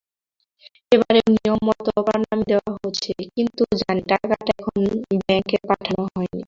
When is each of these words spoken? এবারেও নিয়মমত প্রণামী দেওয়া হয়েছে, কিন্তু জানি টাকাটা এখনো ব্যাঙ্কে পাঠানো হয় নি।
এবারেও 0.91 1.27
নিয়মমত 1.35 1.85
প্রণামী 1.97 2.43
দেওয়া 2.49 2.69
হয়েছে, 2.75 3.11
কিন্তু 3.35 3.61
জানি 3.81 4.01
টাকাটা 4.11 4.51
এখনো 4.53 4.89
ব্যাঙ্কে 5.21 5.57
পাঠানো 5.69 6.01
হয় 6.11 6.27
নি। 6.27 6.39